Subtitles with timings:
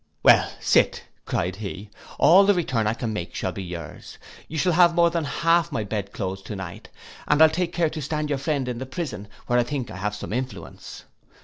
[0.23, 0.89] 'Well, sir,'
[1.27, 4.17] cried he, 'all the return I can make shall be yours.
[4.47, 6.89] You shall have more than half my bed cloaths to night,
[7.27, 9.97] and I'll take care to stand your friend in the prison, where I think I
[9.97, 11.03] have some influence.